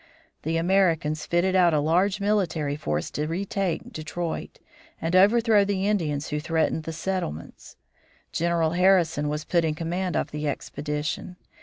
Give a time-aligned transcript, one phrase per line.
[0.41, 4.57] The Americans fitted out a large military force to retake Detroit,
[4.99, 7.75] and overthrow the Indians who threatened the settlements.
[8.31, 11.35] General Harrison was put in command of the expedition.